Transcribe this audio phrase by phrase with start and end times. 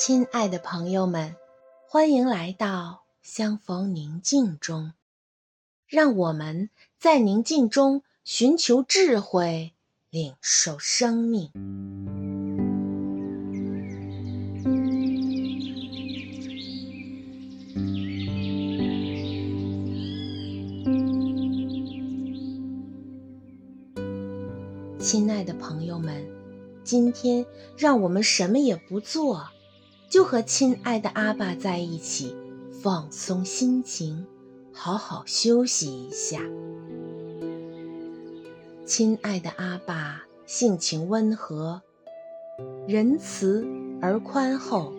[0.00, 1.34] 亲爱的朋友们，
[1.88, 4.92] 欢迎来到相逢宁静中，
[5.88, 9.72] 让我们在宁静中寻求智慧，
[10.08, 11.50] 领受生命。
[25.00, 26.24] 亲爱的朋友们，
[26.84, 27.44] 今天
[27.76, 29.48] 让我们什么也不做，
[30.08, 32.34] 就和亲爱的阿爸在一起，
[32.82, 34.26] 放松心情，
[34.72, 36.40] 好好休息一下。
[38.86, 41.82] 亲爱的阿爸，性情温和，
[42.86, 43.66] 仁慈
[44.00, 44.94] 而宽厚。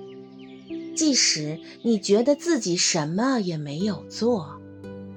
[0.95, 4.59] 即使你觉得自己什么也没有做，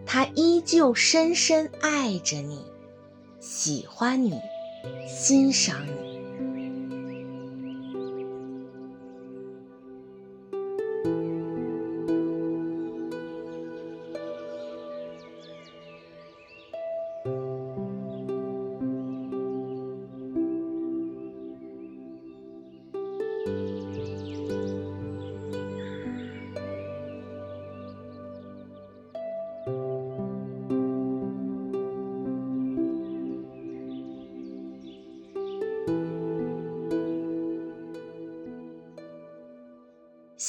[0.07, 2.65] 他依旧深深爱着你，
[3.41, 4.41] 喜欢你。
[5.07, 6.21] 欣赏你。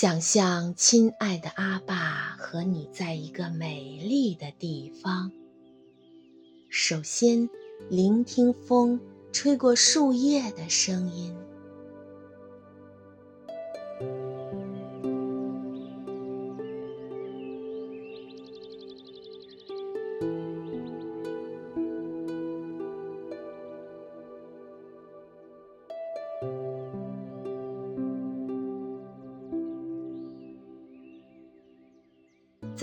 [0.03, 5.31] 想象亲爱的阿爸和你在一个美丽的地方。
[6.67, 7.49] 首先，
[7.89, 8.99] 聆听风
[9.31, 11.33] 吹过树叶的声音。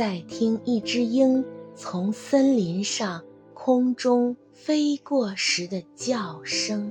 [0.01, 1.45] 再听一只鹰
[1.75, 3.23] 从森林上
[3.53, 6.91] 空中飞过时的叫声，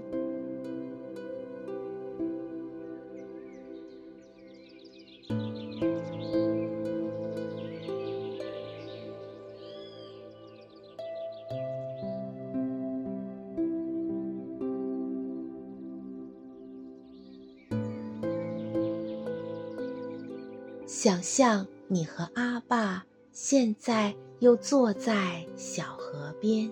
[20.86, 21.66] 想象。
[21.92, 26.72] 你和阿爸现在又坐在小河边，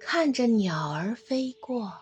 [0.00, 1.92] 看着鸟儿飞过，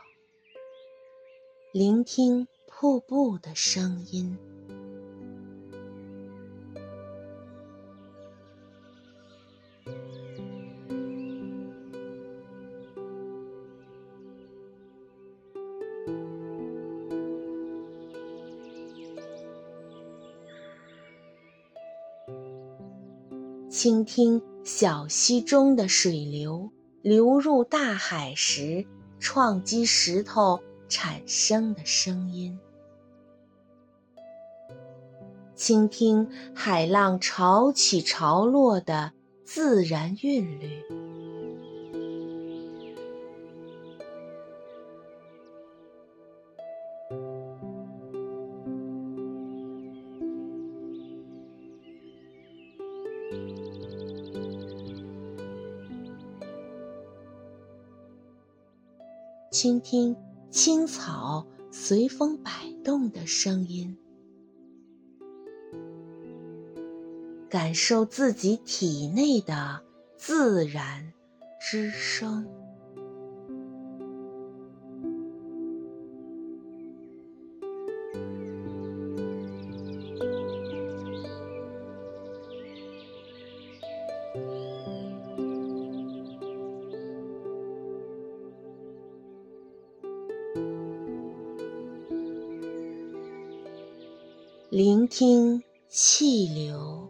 [1.74, 4.38] 聆听瀑布的声音。
[23.82, 26.70] 倾听小溪中的水流
[27.00, 28.84] 流入大海时，
[29.18, 32.60] 撞击石头产生的声音。
[35.54, 39.12] 倾听海浪潮起潮落的
[39.46, 40.84] 自然韵律。
[59.50, 60.16] 倾听
[60.50, 62.50] 青草随风摆
[62.84, 63.96] 动的声音，
[67.48, 69.82] 感受自己体内的
[70.16, 71.12] 自然
[71.60, 72.59] 之声。
[94.70, 97.08] 聆听气流、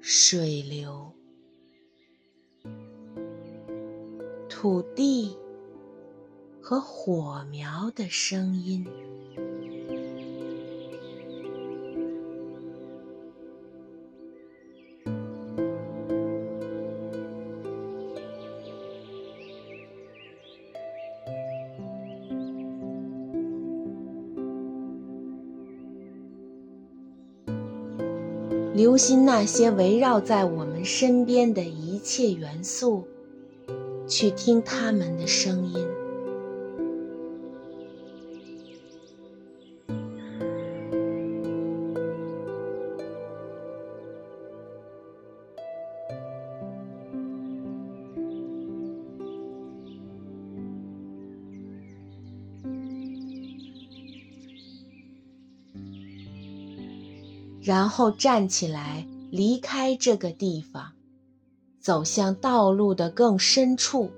[0.00, 1.12] 水流、
[4.48, 5.36] 土地
[6.62, 8.86] 和火苗的声音。
[28.78, 33.02] 留心那些围绕在我们身边的一切元素，
[34.06, 35.84] 去听他们的声音。
[57.68, 60.94] 然后站起来，离开这个地方，
[61.78, 64.10] 走向道路的更深处。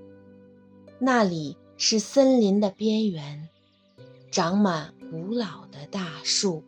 [1.00, 3.48] 那里是森林的边缘，
[4.30, 6.62] 长满古老的大树。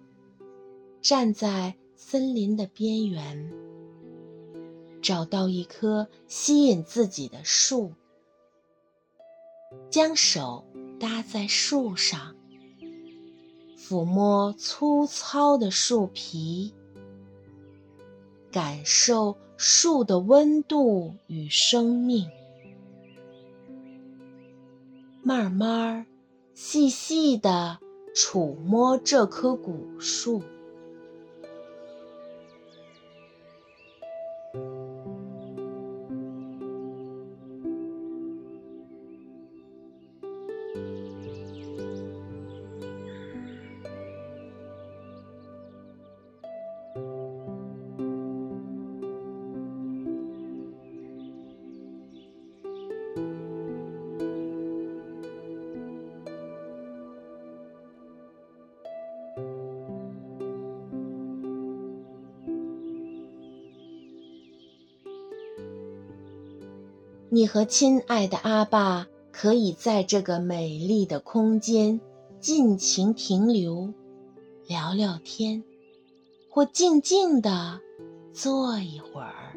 [1.00, 3.52] 站在森林的边缘，
[5.00, 7.92] 找到一棵吸引自己的树，
[9.88, 10.64] 将手
[10.98, 12.34] 搭在树上。
[13.92, 16.72] 抚摸粗糙的树皮，
[18.50, 22.26] 感受树的温度与生命，
[25.22, 26.06] 慢慢、
[26.54, 27.78] 细细地
[28.14, 30.42] 触摸这棵古树。
[67.34, 71.98] 你和亲爱的阿爸可以在这个美丽的空间
[72.40, 73.94] 尽情停留，
[74.68, 75.64] 聊聊天，
[76.50, 77.80] 或静静地
[78.34, 79.56] 坐一会儿。